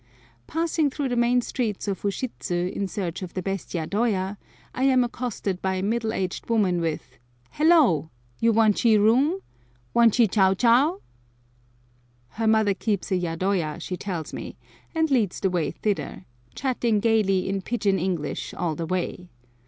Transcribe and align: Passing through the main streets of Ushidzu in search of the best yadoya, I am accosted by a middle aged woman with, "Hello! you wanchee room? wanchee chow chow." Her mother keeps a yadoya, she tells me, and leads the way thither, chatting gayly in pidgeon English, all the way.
Passing 0.47 0.89
through 0.89 1.09
the 1.09 1.15
main 1.15 1.41
streets 1.41 1.87
of 1.87 2.03
Ushidzu 2.03 2.71
in 2.75 2.87
search 2.87 3.21
of 3.21 3.35
the 3.35 3.41
best 3.43 3.75
yadoya, 3.75 4.37
I 4.73 4.85
am 4.85 5.03
accosted 5.03 5.61
by 5.61 5.75
a 5.75 5.83
middle 5.83 6.11
aged 6.11 6.49
woman 6.49 6.81
with, 6.81 7.19
"Hello! 7.51 8.09
you 8.39 8.51
wanchee 8.51 8.97
room? 8.97 9.41
wanchee 9.95 10.27
chow 10.27 10.55
chow." 10.55 11.01
Her 12.29 12.47
mother 12.47 12.73
keeps 12.73 13.11
a 13.11 13.15
yadoya, 13.15 13.79
she 13.79 13.95
tells 13.95 14.33
me, 14.33 14.57
and 14.95 15.11
leads 15.11 15.39
the 15.39 15.51
way 15.51 15.69
thither, 15.69 16.25
chatting 16.55 16.99
gayly 16.99 17.47
in 17.47 17.61
pidgeon 17.61 17.99
English, 17.99 18.55
all 18.55 18.73
the 18.73 18.87
way. 18.87 19.29